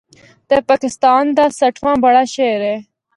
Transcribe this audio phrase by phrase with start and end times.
[0.47, 2.75] تے پاکستان دا سٹھواں بڑا شہر اے۔